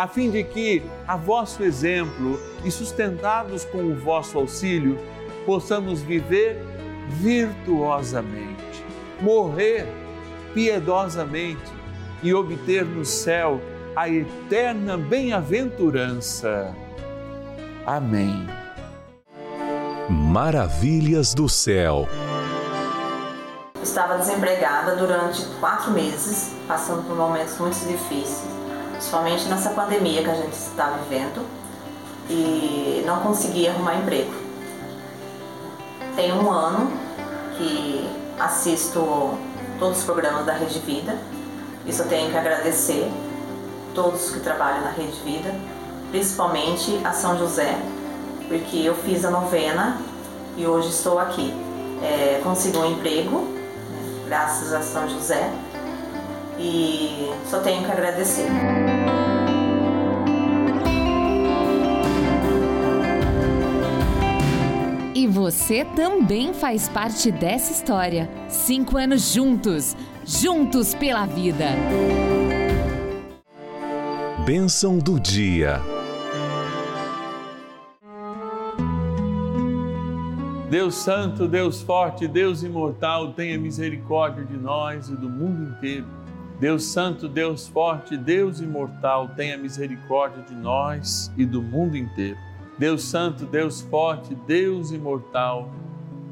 a 0.00 0.08
fim 0.08 0.30
de 0.30 0.42
que, 0.42 0.82
a 1.06 1.14
vosso 1.14 1.62
exemplo 1.62 2.40
e 2.64 2.70
sustentados 2.70 3.66
com 3.66 3.84
o 3.84 3.94
vosso 3.94 4.38
auxílio, 4.38 4.98
possamos 5.44 6.00
viver 6.00 6.56
virtuosamente, 7.06 8.82
morrer 9.20 9.86
piedosamente 10.54 11.70
e 12.22 12.32
obter 12.32 12.86
no 12.86 13.04
céu 13.04 13.60
a 13.94 14.08
eterna 14.08 14.96
bem-aventurança. 14.96 16.74
Amém. 17.84 18.46
Maravilhas 20.08 21.34
do 21.34 21.46
céu. 21.46 22.08
Estava 23.82 24.16
desempregada 24.16 24.96
durante 24.96 25.44
quatro 25.60 25.90
meses, 25.90 26.54
passando 26.66 27.02
por 27.02 27.14
momentos 27.14 27.58
muito 27.58 27.78
difíceis, 27.86 28.59
principalmente 29.00 29.48
nessa 29.48 29.70
pandemia 29.70 30.22
que 30.22 30.28
a 30.28 30.34
gente 30.34 30.52
está 30.52 30.90
vivendo, 30.90 31.42
e 32.28 33.02
não 33.06 33.20
conseguia 33.20 33.70
arrumar 33.70 33.96
emprego. 33.96 34.30
Tem 36.14 36.30
um 36.32 36.50
ano 36.50 36.92
que 37.56 38.06
assisto 38.38 39.38
todos 39.78 40.00
os 40.00 40.04
programas 40.04 40.44
da 40.44 40.52
Rede 40.52 40.78
Vida, 40.80 41.16
isso 41.86 42.02
eu 42.02 42.08
tenho 42.08 42.30
que 42.30 42.36
agradecer 42.36 43.10
todos 43.94 44.32
que 44.32 44.40
trabalham 44.40 44.82
na 44.82 44.90
Rede 44.90 45.18
Vida, 45.24 45.54
principalmente 46.10 47.00
a 47.02 47.12
São 47.12 47.38
José, 47.38 47.78
porque 48.48 48.76
eu 48.84 48.94
fiz 48.94 49.24
a 49.24 49.30
novena 49.30 49.96
e 50.58 50.66
hoje 50.66 50.90
estou 50.90 51.18
aqui. 51.18 51.54
É, 52.02 52.40
consegui 52.44 52.76
um 52.76 52.92
emprego, 52.92 53.48
graças 54.26 54.74
a 54.74 54.82
São 54.82 55.08
José, 55.08 55.50
e 56.58 57.32
só 57.48 57.60
tenho 57.60 57.82
que 57.82 57.90
agradecer. 57.90 58.46
E 65.20 65.26
você 65.26 65.84
também 65.84 66.54
faz 66.54 66.88
parte 66.88 67.30
dessa 67.30 67.70
história. 67.70 68.26
Cinco 68.48 68.96
anos 68.96 69.34
juntos, 69.34 69.94
juntos 70.24 70.94
pela 70.94 71.26
vida. 71.26 71.66
Bênção 74.46 74.96
do 74.96 75.20
dia. 75.20 75.78
Deus 80.70 80.94
Santo, 80.94 81.46
Deus 81.46 81.82
Forte, 81.82 82.26
Deus 82.26 82.62
Imortal, 82.62 83.34
tenha 83.34 83.58
misericórdia 83.58 84.42
de 84.42 84.56
nós 84.56 85.10
e 85.10 85.16
do 85.16 85.28
mundo 85.28 85.70
inteiro. 85.70 86.06
Deus 86.58 86.84
Santo, 86.84 87.28
Deus 87.28 87.68
Forte, 87.68 88.16
Deus 88.16 88.58
Imortal, 88.58 89.28
tenha 89.36 89.58
misericórdia 89.58 90.42
de 90.44 90.54
nós 90.54 91.30
e 91.36 91.44
do 91.44 91.60
mundo 91.60 91.94
inteiro. 91.94 92.38
Deus 92.80 93.04
Santo, 93.04 93.44
Deus 93.44 93.82
Forte, 93.82 94.34
Deus 94.34 94.90
Imortal, 94.90 95.68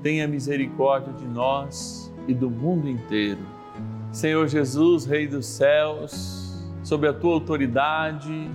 tenha 0.02 0.26
misericórdia 0.26 1.12
de 1.12 1.26
nós 1.26 2.10
e 2.26 2.32
do 2.32 2.48
mundo 2.48 2.88
inteiro. 2.88 3.40
Senhor 4.10 4.48
Jesus, 4.48 5.04
Rei 5.04 5.28
dos 5.28 5.44
céus, 5.44 6.66
sobre 6.82 7.06
a 7.06 7.12
tua 7.12 7.34
autoridade, 7.34 8.50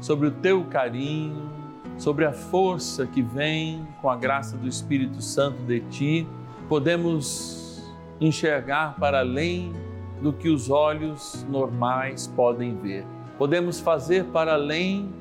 sobre 0.00 0.26
o 0.26 0.32
teu 0.32 0.64
carinho, 0.64 1.48
sobre 1.96 2.24
a 2.24 2.32
força 2.32 3.06
que 3.06 3.22
vem 3.22 3.86
com 4.02 4.10
a 4.10 4.16
graça 4.16 4.56
do 4.56 4.66
Espírito 4.66 5.22
Santo 5.22 5.62
de 5.62 5.78
ti, 5.82 6.28
podemos 6.68 7.94
enxergar 8.20 8.96
para 8.98 9.20
além 9.20 9.72
do 10.20 10.32
que 10.32 10.48
os 10.48 10.68
olhos 10.68 11.46
normais 11.48 12.26
podem 12.26 12.76
ver. 12.76 13.06
Podemos 13.38 13.78
fazer 13.78 14.24
para 14.24 14.54
além 14.54 15.14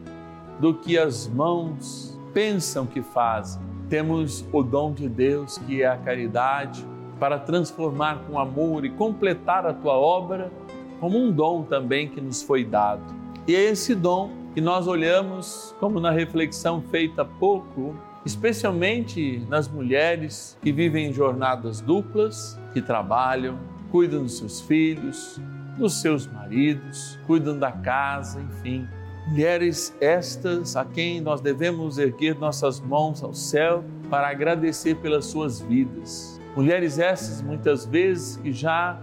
do 0.59 0.73
que 0.73 0.97
as 0.97 1.27
mãos 1.27 2.14
pensam 2.35 2.85
que 2.85 3.01
fazem. 3.01 3.61
Temos 3.89 4.45
o 4.51 4.61
dom 4.61 4.91
de 4.91 5.07
Deus, 5.07 5.57
que 5.59 5.81
é 5.81 5.87
a 5.87 5.95
caridade, 5.95 6.85
para 7.17 7.39
transformar 7.39 8.25
com 8.27 8.37
amor 8.37 8.83
e 8.83 8.89
completar 8.89 9.65
a 9.65 9.73
tua 9.73 9.93
obra 9.93 10.51
como 10.99 11.17
um 11.17 11.31
dom 11.31 11.63
também 11.63 12.09
que 12.09 12.19
nos 12.19 12.43
foi 12.43 12.65
dado. 12.65 13.01
E 13.47 13.55
é 13.55 13.63
esse 13.63 13.95
dom 13.95 14.31
que 14.53 14.59
nós 14.59 14.85
olhamos, 14.85 15.73
como 15.79 15.97
na 16.01 16.11
reflexão 16.11 16.81
feita 16.81 17.21
há 17.21 17.25
pouco, 17.25 17.95
especialmente 18.25 19.41
nas 19.47 19.69
mulheres 19.69 20.57
que 20.61 20.73
vivem 20.73 21.13
jornadas 21.13 21.79
duplas, 21.79 22.59
que 22.73 22.81
trabalham, 22.81 23.57
cuidam 23.91 24.23
dos 24.23 24.37
seus 24.37 24.59
filhos, 24.59 25.39
dos 25.77 26.01
seus 26.01 26.27
maridos, 26.27 27.17
cuidam 27.25 27.57
da 27.57 27.71
casa, 27.71 28.41
enfim. 28.41 28.85
Mulheres 29.27 29.95
estas 29.99 30.75
a 30.75 30.85
quem 30.85 31.19
nós 31.19 31.41
devemos 31.41 31.97
erguer 31.97 32.37
nossas 32.37 32.79
mãos 32.79 33.23
ao 33.23 33.33
céu 33.33 33.83
para 34.07 34.29
agradecer 34.29 34.95
pelas 34.97 35.25
suas 35.25 35.59
vidas. 35.59 36.39
Mulheres 36.55 36.99
essas 36.99 37.41
muitas 37.41 37.85
vezes 37.85 38.37
que 38.37 38.51
já 38.53 38.99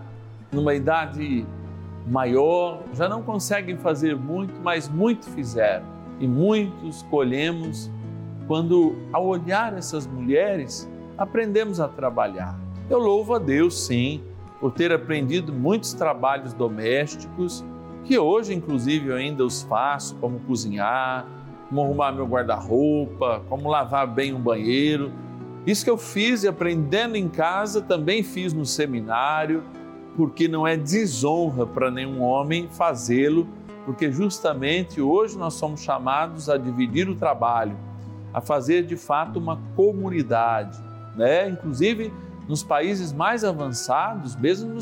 numa 0.53 0.75
idade 0.75 1.45
maior, 2.07 2.83
já 2.95 3.09
não 3.09 3.23
conseguem 3.23 3.77
fazer 3.77 4.17
muito, 4.17 4.55
mas 4.63 4.89
muito 4.89 5.29
fizeram. 5.31 5.85
E 6.21 6.29
muitos 6.29 7.03
colhemos 7.05 7.91
quando, 8.47 8.95
ao 9.13 9.27
olhar 9.27 9.77
essas 9.77 10.07
mulheres, 10.07 10.89
aprendemos 11.19 11.81
a 11.81 11.89
trabalhar. 11.89 12.57
Eu 12.89 12.99
louvo 12.99 13.35
a 13.35 13.39
Deus, 13.41 13.87
sim, 13.87 14.23
por 14.61 14.71
ter 14.71 14.93
aprendido 14.93 15.53
muitos 15.53 15.93
trabalhos 15.93 16.53
domésticos, 16.53 17.65
que 18.05 18.19
hoje, 18.19 18.55
inclusive, 18.55 19.09
eu 19.09 19.17
ainda 19.17 19.45
os 19.45 19.63
faço, 19.63 20.17
como 20.17 20.41
cozinhar, 20.41 21.27
como 21.69 21.83
arrumar 21.83 22.13
meu 22.13 22.27
guarda-roupa, 22.27 23.43
como 23.49 23.71
lavar 23.71 24.07
bem 24.07 24.35
um 24.35 24.41
banheiro. 24.41 25.13
Isso 25.67 25.85
que 25.85 25.91
eu 25.91 25.97
fiz 25.97 26.43
e 26.43 26.49
aprendendo 26.49 27.17
em 27.17 27.29
casa, 27.29 27.81
também 27.81 28.23
fiz 28.23 28.53
no 28.53 28.67
seminário 28.67 29.63
porque 30.17 30.47
não 30.47 30.67
é 30.67 30.77
desonra 30.77 31.67
para 31.67 31.91
nenhum 31.91 32.21
homem 32.23 32.69
fazê-lo, 32.71 33.49
porque 33.85 34.13
justamente 34.13 35.01
hoje 35.01 35.39
nós 35.39 35.55
somos 35.55 35.81
chamados 35.81 36.49
a 36.49 36.57
dividir 36.57 37.09
o 37.09 37.15
trabalho, 37.15 37.77
a 38.33 38.41
fazer 38.41 38.85
de 38.85 38.97
fato 38.97 39.39
uma 39.39 39.59
comunidade, 39.75 40.79
né? 41.17 41.49
Inclusive 41.49 42.13
nos 42.49 42.63
países 42.63 43.13
mais 43.13 43.45
avançados, 43.45 44.37
mesmo 44.37 44.79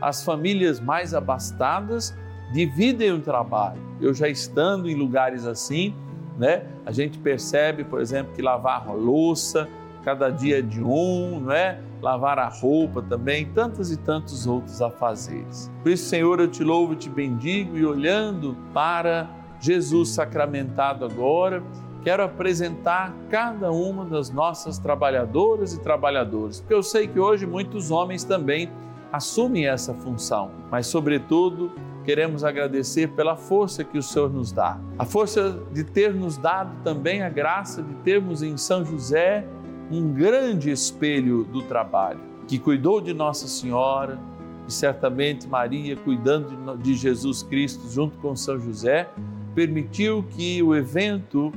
as 0.00 0.24
famílias 0.24 0.80
mais 0.80 1.14
abastadas 1.14 2.14
dividem 2.52 3.12
o 3.12 3.20
trabalho. 3.20 3.80
Eu 4.00 4.12
já 4.14 4.28
estando 4.28 4.88
em 4.88 4.94
lugares 4.94 5.46
assim, 5.46 5.94
né? 6.38 6.66
A 6.84 6.92
gente 6.92 7.18
percebe, 7.18 7.84
por 7.84 8.00
exemplo, 8.00 8.34
que 8.34 8.42
lavar 8.42 8.94
louça 8.94 9.68
cada 10.04 10.28
dia 10.30 10.62
de 10.62 10.82
um, 10.82 11.40
não 11.40 11.52
é? 11.52 11.80
lavar 12.04 12.38
a 12.38 12.48
roupa 12.48 13.00
também, 13.00 13.46
tantos 13.46 13.90
e 13.90 13.96
tantos 13.96 14.46
outros 14.46 14.82
afazeres. 14.82 15.72
Por 15.82 15.90
isso, 15.90 16.04
Senhor, 16.04 16.38
eu 16.38 16.48
te 16.48 16.62
louvo 16.62 16.92
e 16.92 16.96
te 16.96 17.08
bendigo 17.08 17.78
e 17.78 17.86
olhando 17.86 18.54
para 18.74 19.26
Jesus 19.58 20.10
sacramentado 20.10 21.06
agora, 21.06 21.62
quero 22.02 22.22
apresentar 22.22 23.14
cada 23.30 23.72
uma 23.72 24.04
das 24.04 24.28
nossas 24.28 24.78
trabalhadoras 24.78 25.72
e 25.72 25.80
trabalhadores, 25.80 26.60
porque 26.60 26.74
eu 26.74 26.82
sei 26.82 27.08
que 27.08 27.18
hoje 27.18 27.46
muitos 27.46 27.90
homens 27.90 28.22
também 28.22 28.68
assumem 29.10 29.66
essa 29.66 29.94
função, 29.94 30.50
mas, 30.70 30.86
sobretudo, 30.86 31.72
queremos 32.04 32.44
agradecer 32.44 33.08
pela 33.08 33.36
força 33.36 33.82
que 33.82 33.98
o 33.98 34.02
Senhor 34.02 34.30
nos 34.30 34.52
dá. 34.52 34.78
A 34.98 35.04
força 35.04 35.58
de 35.72 35.82
ter 35.82 36.14
nos 36.14 36.36
dado 36.36 36.82
também 36.82 37.22
a 37.22 37.28
graça 37.28 37.82
de 37.82 37.94
termos 37.96 38.42
em 38.42 38.56
São 38.56 38.84
José 38.84 39.44
um 39.90 40.12
grande 40.12 40.70
espelho 40.70 41.44
do 41.44 41.62
trabalho, 41.62 42.20
que 42.46 42.58
cuidou 42.58 43.00
de 43.00 43.12
Nossa 43.12 43.46
Senhora 43.46 44.18
e 44.66 44.72
certamente 44.72 45.46
Maria, 45.46 45.96
cuidando 45.96 46.76
de 46.78 46.94
Jesus 46.94 47.42
Cristo 47.42 47.88
junto 47.90 48.16
com 48.18 48.34
São 48.34 48.58
José, 48.58 49.08
permitiu 49.54 50.22
que 50.22 50.62
o 50.62 50.74
evento 50.74 51.52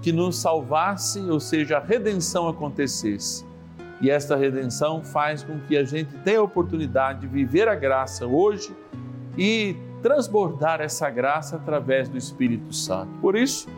que 0.00 0.10
nos 0.12 0.38
salvasse, 0.38 1.20
ou 1.20 1.38
seja, 1.40 1.78
a 1.78 1.80
redenção 1.80 2.48
acontecesse. 2.48 3.44
E 4.00 4.10
esta 4.10 4.36
redenção 4.36 5.02
faz 5.02 5.42
com 5.42 5.58
que 5.60 5.76
a 5.76 5.84
gente 5.84 6.14
tenha 6.18 6.40
a 6.40 6.42
oportunidade 6.42 7.20
de 7.20 7.26
viver 7.26 7.68
a 7.68 7.74
graça 7.74 8.26
hoje 8.26 8.74
e 9.36 9.76
transbordar 10.06 10.80
essa 10.80 11.10
graça 11.10 11.56
através 11.56 12.08
do 12.08 12.16
Espírito 12.16 12.72
Santo. 12.72 13.10
Por 13.20 13.34
isso, 13.34 13.68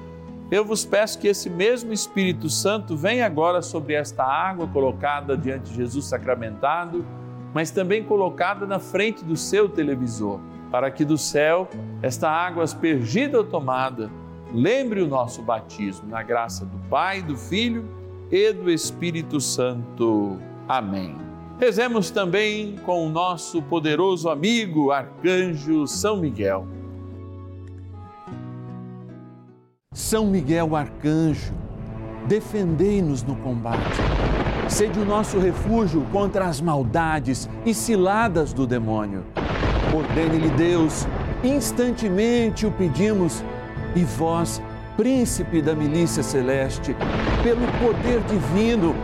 eu 0.50 0.62
vos 0.62 0.84
peço 0.84 1.18
que 1.18 1.26
esse 1.26 1.48
mesmo 1.48 1.90
Espírito 1.90 2.50
Santo 2.50 2.94
venha 2.94 3.24
agora 3.24 3.62
sobre 3.62 3.94
esta 3.94 4.24
água 4.24 4.66
colocada 4.66 5.38
diante 5.38 5.70
de 5.70 5.76
Jesus 5.76 6.04
sacramentado, 6.04 7.02
mas 7.54 7.70
também 7.70 8.04
colocada 8.04 8.66
na 8.66 8.78
frente 8.78 9.24
do 9.24 9.38
seu 9.38 9.70
televisor, 9.70 10.38
para 10.70 10.90
que 10.90 11.02
do 11.02 11.16
céu 11.16 11.66
esta 12.02 12.30
água 12.30 12.62
aspergida 12.62 13.38
ou 13.38 13.44
tomada 13.44 14.10
lembre 14.52 15.00
o 15.00 15.06
nosso 15.06 15.40
batismo 15.40 16.10
na 16.10 16.22
graça 16.22 16.66
do 16.66 16.78
Pai, 16.90 17.22
do 17.22 17.38
Filho 17.38 17.88
e 18.30 18.52
do 18.52 18.70
Espírito 18.70 19.40
Santo. 19.40 20.38
Amém. 20.68 21.27
Rezemos 21.58 22.08
também 22.12 22.76
com 22.86 23.04
o 23.04 23.10
nosso 23.10 23.60
poderoso 23.60 24.28
amigo 24.28 24.92
arcanjo 24.92 25.88
São 25.88 26.16
Miguel. 26.16 26.64
São 29.92 30.28
Miguel 30.28 30.76
Arcanjo, 30.76 31.52
defendei-nos 32.28 33.24
no 33.24 33.34
combate. 33.34 33.98
Sede 34.68 35.00
o 35.00 35.04
nosso 35.04 35.40
refúgio 35.40 36.06
contra 36.12 36.44
as 36.44 36.60
maldades 36.60 37.48
e 37.66 37.74
ciladas 37.74 38.52
do 38.52 38.64
demônio. 38.64 39.24
Ordene-lhe 39.92 40.50
Deus, 40.50 41.08
instantemente 41.42 42.66
o 42.66 42.70
pedimos, 42.70 43.42
e 43.96 44.04
vós, 44.04 44.62
príncipe 44.96 45.60
da 45.60 45.74
milícia 45.74 46.22
celeste, 46.22 46.94
pelo 47.42 47.66
poder 47.80 48.20
divino, 48.28 48.94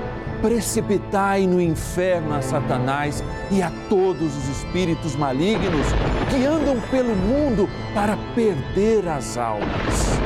precipitai 0.45 1.47
no 1.47 1.59
inferno 1.59 2.35
a 2.35 2.43
Satanás 2.43 3.25
e 3.51 3.63
a 3.63 3.73
todos 3.89 4.37
os 4.37 4.49
espíritos 4.59 5.17
malignos 5.17 5.87
que 6.29 6.45
andam 6.45 6.79
pelo 6.91 7.17
mundo 7.17 7.67
para 7.95 8.15
perder 8.35 9.09
as 9.09 9.39
almas. 9.39 10.21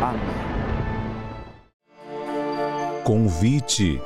Amém. 0.00 0.22
Convite. 3.04 4.00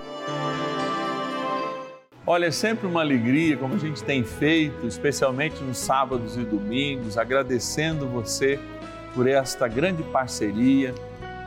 Olha, 2.26 2.46
é 2.46 2.50
sempre 2.50 2.88
uma 2.88 3.00
alegria, 3.00 3.56
como 3.56 3.74
a 3.74 3.78
gente 3.78 4.02
tem 4.02 4.24
feito, 4.24 4.84
especialmente 4.84 5.62
nos 5.62 5.78
sábados 5.78 6.36
e 6.36 6.40
domingos, 6.40 7.16
agradecendo 7.16 8.08
você 8.08 8.58
por 9.14 9.28
esta 9.28 9.68
grande 9.68 10.02
parceria, 10.02 10.92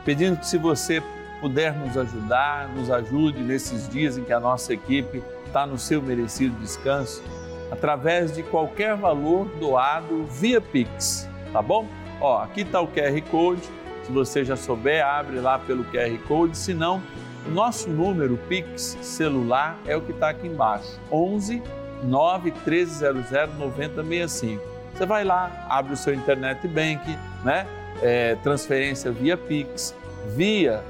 pedindo 0.06 0.38
que 0.38 0.46
se 0.46 0.56
você 0.56 1.02
puder 1.40 1.74
nos 1.74 1.96
ajudar, 1.96 2.68
nos 2.74 2.90
ajude 2.90 3.40
nesses 3.40 3.88
dias 3.88 4.16
em 4.16 4.24
que 4.24 4.32
a 4.32 4.40
nossa 4.40 4.72
equipe 4.72 5.22
está 5.46 5.66
no 5.66 5.78
seu 5.78 6.02
merecido 6.02 6.54
descanso, 6.60 7.22
através 7.70 8.32
de 8.34 8.42
qualquer 8.42 8.96
valor 8.96 9.46
doado 9.58 10.24
via 10.24 10.60
Pix, 10.60 11.28
tá 11.52 11.62
bom? 11.62 11.86
Ó, 12.20 12.42
aqui 12.42 12.62
está 12.62 12.80
o 12.80 12.88
QR 12.88 13.20
Code, 13.30 13.62
se 14.04 14.12
você 14.12 14.44
já 14.44 14.56
souber, 14.56 15.04
abre 15.04 15.40
lá 15.40 15.58
pelo 15.58 15.84
QR 15.84 16.16
Code, 16.26 16.56
se 16.56 16.72
não, 16.72 17.02
o 17.46 17.50
nosso 17.50 17.88
número 17.88 18.36
Pix 18.48 18.96
celular 19.02 19.78
é 19.86 19.96
o 19.96 20.00
que 20.00 20.12
está 20.12 20.30
aqui 20.30 20.46
embaixo, 20.46 20.98
11 21.10 21.62
9 22.02 22.50
1300 22.50 23.30
9065. 23.58 24.62
Você 24.92 25.06
vai 25.06 25.24
lá, 25.24 25.66
abre 25.68 25.92
o 25.92 25.96
seu 25.96 26.14
internet 26.14 26.66
bank, 26.68 27.18
né? 27.44 27.66
É, 28.02 28.34
transferência 28.36 29.10
via 29.10 29.36
Pix, 29.36 29.94
via 30.34 30.82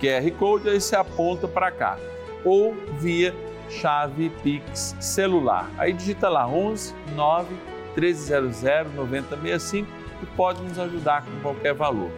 QR 0.00 0.30
Code, 0.38 0.68
aí 0.68 0.80
você 0.80 0.96
aponta 0.96 1.46
para 1.48 1.70
cá. 1.70 1.98
Ou 2.44 2.74
via 2.98 3.34
chave 3.68 4.30
Pix 4.42 4.96
celular. 5.00 5.70
Aí 5.76 5.92
digita 5.92 6.28
lá 6.28 6.46
11 6.46 6.94
9 7.14 7.54
1300 7.96 8.94
9065 8.94 9.88
e 10.22 10.26
pode 10.26 10.62
nos 10.62 10.78
ajudar 10.78 11.24
com 11.24 11.40
qualquer 11.40 11.74
valor. 11.74 12.10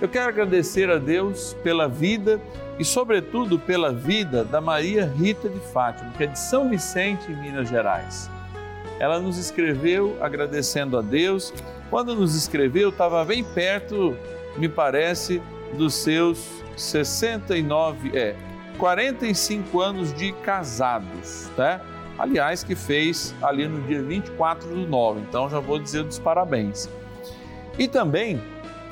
Eu 0.00 0.08
quero 0.08 0.28
agradecer 0.28 0.90
a 0.90 0.98
Deus 0.98 1.56
pela 1.62 1.88
vida 1.88 2.40
e, 2.78 2.84
sobretudo, 2.84 3.58
pela 3.58 3.92
vida 3.92 4.44
da 4.44 4.60
Maria 4.60 5.06
Rita 5.06 5.48
de 5.48 5.58
Fátima, 5.58 6.12
que 6.12 6.24
é 6.24 6.26
de 6.26 6.38
São 6.38 6.68
Vicente, 6.68 7.32
em 7.32 7.36
Minas 7.36 7.68
Gerais. 7.68 8.30
Ela 8.98 9.18
nos 9.18 9.38
escreveu 9.38 10.16
agradecendo 10.20 10.98
a 10.98 11.02
Deus. 11.02 11.52
Quando 11.88 12.14
nos 12.14 12.34
escreveu, 12.34 12.90
estava 12.90 13.24
bem 13.24 13.42
perto, 13.42 14.14
me 14.58 14.68
parece, 14.68 15.40
dos 15.78 15.94
seus 15.94 16.62
69, 16.76 18.16
é, 18.16 18.36
45 18.78 19.80
anos 19.80 20.12
de 20.12 20.32
casados, 20.32 21.50
tá? 21.56 21.80
Aliás, 22.18 22.62
que 22.62 22.74
fez 22.74 23.34
ali 23.42 23.68
no 23.68 23.80
dia 23.82 24.02
24 24.02 24.68
do 24.68 24.86
9, 24.86 25.20
então 25.20 25.48
já 25.50 25.60
vou 25.60 25.78
dizer 25.78 26.04
dos 26.04 26.18
parabéns. 26.18 26.88
E 27.78 27.86
também 27.86 28.40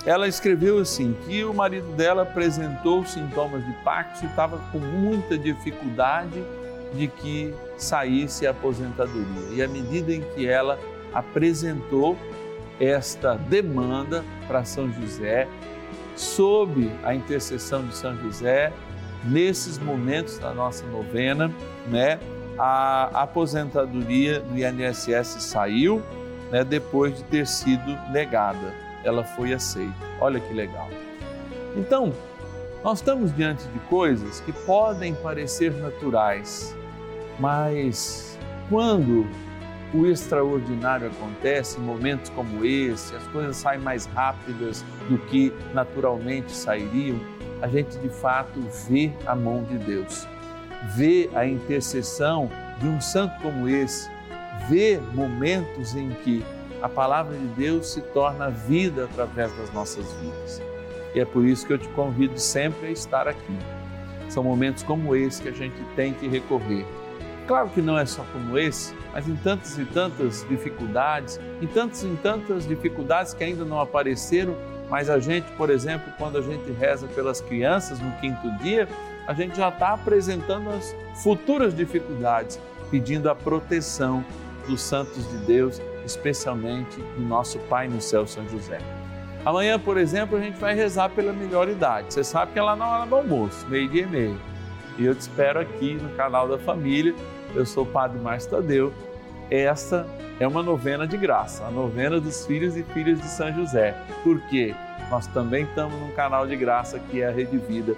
ela 0.04 0.28
escreveu 0.28 0.78
assim 0.78 1.16
que 1.26 1.44
o 1.44 1.54
marido 1.54 1.90
dela 1.92 2.22
apresentou 2.22 3.04
sintomas 3.06 3.64
de 3.64 3.72
Parkinson 3.84 4.26
e 4.26 4.28
estava 4.28 4.58
com 4.70 4.78
muita 4.78 5.38
dificuldade 5.38 6.44
de 6.92 7.08
que 7.08 7.54
saísse 7.78 8.46
a 8.46 8.50
aposentadoria. 8.50 9.24
E 9.52 9.62
à 9.62 9.68
medida 9.68 10.12
em 10.12 10.20
que 10.34 10.46
ela 10.46 10.78
apresentou 11.12 12.18
esta 12.78 13.36
demanda 13.36 14.22
para 14.46 14.64
São 14.64 14.92
José, 14.92 15.48
sob 16.14 16.90
a 17.02 17.14
intercessão 17.14 17.84
de 17.86 17.96
São 17.96 18.16
José, 18.16 18.72
nesses 19.24 19.78
momentos 19.78 20.38
da 20.38 20.52
nossa 20.52 20.86
novena, 20.86 21.50
né, 21.88 22.18
a 22.58 23.22
aposentadoria 23.22 24.40
do 24.40 24.56
INSS 24.56 25.42
saiu, 25.42 26.02
né, 26.50 26.62
depois 26.62 27.16
de 27.16 27.24
ter 27.24 27.46
sido 27.46 27.98
negada. 28.10 28.72
Ela 29.02 29.24
foi 29.24 29.52
aceita. 29.52 29.94
Olha 30.20 30.38
que 30.38 30.52
legal. 30.52 30.88
Então, 31.76 32.12
nós 32.82 32.98
estamos 32.98 33.34
diante 33.34 33.66
de 33.68 33.78
coisas 33.80 34.40
que 34.40 34.52
podem 34.52 35.14
parecer 35.14 35.72
naturais, 35.72 36.76
mas 37.40 38.38
quando 38.68 39.26
o 39.94 40.06
extraordinário 40.06 41.06
acontece 41.06 41.78
em 41.78 41.82
momentos 41.82 42.28
como 42.30 42.64
esse, 42.64 43.14
as 43.14 43.24
coisas 43.28 43.56
saem 43.56 43.80
mais 43.80 44.06
rápidas 44.06 44.84
do 45.08 45.16
que 45.26 45.52
naturalmente 45.72 46.50
sairiam, 46.50 47.20
a 47.62 47.68
gente 47.68 47.96
de 47.98 48.08
fato 48.08 48.60
vê 48.88 49.12
a 49.24 49.36
mão 49.36 49.62
de 49.62 49.78
Deus, 49.78 50.26
vê 50.96 51.30
a 51.32 51.46
intercessão 51.46 52.50
de 52.80 52.88
um 52.88 53.00
santo 53.00 53.40
como 53.40 53.68
esse, 53.68 54.10
vê 54.68 55.00
momentos 55.14 55.94
em 55.94 56.10
que 56.10 56.44
a 56.82 56.88
palavra 56.88 57.36
de 57.36 57.46
Deus 57.54 57.92
se 57.92 58.02
torna 58.02 58.50
vida 58.50 59.04
através 59.04 59.56
das 59.56 59.72
nossas 59.72 60.12
vidas. 60.14 60.60
E 61.14 61.20
é 61.20 61.24
por 61.24 61.46
isso 61.46 61.64
que 61.64 61.72
eu 61.72 61.78
te 61.78 61.88
convido 61.90 62.38
sempre 62.38 62.88
a 62.88 62.90
estar 62.90 63.28
aqui. 63.28 63.56
São 64.28 64.42
momentos 64.42 64.82
como 64.82 65.14
esse 65.14 65.40
que 65.40 65.48
a 65.48 65.52
gente 65.52 65.80
tem 65.94 66.12
que 66.12 66.26
recorrer 66.26 66.84
Claro 67.46 67.68
que 67.68 67.82
não 67.82 67.98
é 67.98 68.06
só 68.06 68.24
como 68.32 68.56
esse, 68.56 68.94
mas 69.12 69.28
em 69.28 69.36
tantas 69.36 69.78
e 69.78 69.84
tantas 69.84 70.46
dificuldades, 70.48 71.38
em 71.60 71.66
tantas 71.66 72.02
e 72.02 72.08
tantas 72.22 72.66
dificuldades 72.66 73.34
que 73.34 73.44
ainda 73.44 73.64
não 73.64 73.80
apareceram, 73.80 74.56
mas 74.88 75.10
a 75.10 75.18
gente, 75.18 75.50
por 75.52 75.68
exemplo, 75.68 76.10
quando 76.16 76.38
a 76.38 76.42
gente 76.42 76.70
reza 76.72 77.06
pelas 77.08 77.40
crianças 77.42 78.00
no 78.00 78.10
quinto 78.12 78.50
dia, 78.62 78.88
a 79.26 79.34
gente 79.34 79.56
já 79.56 79.68
está 79.68 79.92
apresentando 79.92 80.70
as 80.70 80.94
futuras 81.22 81.74
dificuldades, 81.74 82.58
pedindo 82.90 83.28
a 83.28 83.34
proteção 83.34 84.24
dos 84.66 84.80
santos 84.80 85.28
de 85.28 85.36
Deus, 85.38 85.80
especialmente 86.04 86.98
do 87.16 87.22
nosso 87.22 87.58
Pai 87.60 87.88
no 87.88 88.00
céu, 88.00 88.26
São 88.26 88.48
José. 88.48 88.78
Amanhã, 89.44 89.78
por 89.78 89.98
exemplo, 89.98 90.38
a 90.38 90.40
gente 90.40 90.58
vai 90.58 90.74
rezar 90.74 91.10
pela 91.10 91.32
melhor 91.32 91.68
idade. 91.68 92.14
Você 92.14 92.24
sabe 92.24 92.52
que 92.52 92.58
é 92.58 92.62
lá 92.62 92.74
na 92.74 92.88
hora 92.88 93.06
do 93.06 93.14
almoço, 93.14 93.66
meio-dia 93.68 94.04
e 94.04 94.06
meio. 94.06 94.40
E 94.96 95.04
eu 95.04 95.14
te 95.14 95.20
espero 95.20 95.60
aqui 95.60 95.94
no 95.94 96.08
canal 96.10 96.48
da 96.48 96.58
família 96.58 97.14
eu 97.54 97.64
sou 97.66 97.84
o 97.84 97.86
Padre 97.86 98.18
Márcio 98.18 98.50
Tadeu. 98.50 98.92
Essa 99.50 100.06
é 100.40 100.46
uma 100.46 100.62
novena 100.62 101.06
de 101.06 101.16
graça, 101.16 101.64
a 101.64 101.70
novena 101.70 102.20
dos 102.20 102.46
filhos 102.46 102.76
e 102.76 102.82
filhas 102.82 103.20
de 103.20 103.28
São 103.28 103.52
José. 103.52 103.96
Porque 104.22 104.74
nós 105.10 105.26
também 105.28 105.64
estamos 105.64 105.94
num 106.00 106.10
canal 106.12 106.46
de 106.46 106.56
graça 106.56 106.98
que 106.98 107.22
é 107.22 107.28
a 107.28 107.30
Rede 107.30 107.58
Vida 107.58 107.94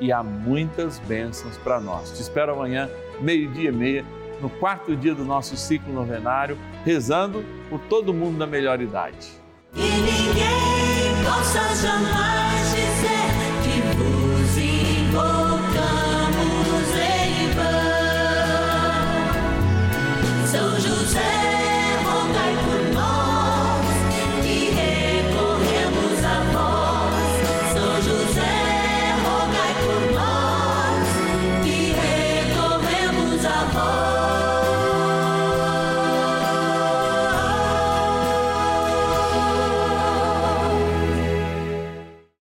e 0.00 0.12
há 0.12 0.22
muitas 0.22 0.98
bênçãos 1.00 1.56
para 1.58 1.80
nós. 1.80 2.12
Te 2.12 2.22
espero 2.22 2.52
amanhã, 2.52 2.88
meio-dia 3.20 3.70
e 3.70 3.72
meia, 3.72 4.04
no 4.40 4.48
quarto 4.48 4.94
dia 4.94 5.14
do 5.14 5.24
nosso 5.24 5.56
ciclo 5.56 5.92
novenário, 5.92 6.56
rezando 6.84 7.44
por 7.68 7.80
todo 7.80 8.14
mundo 8.14 8.38
da 8.38 8.46
melhor 8.46 8.80
idade. 8.80 9.32
E 9.74 9.80
ninguém 9.80 11.24
possa 11.24 11.74
jamais 11.74 12.70
dizer 12.70 13.27